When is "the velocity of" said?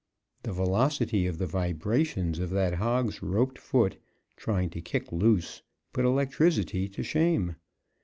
0.41-1.37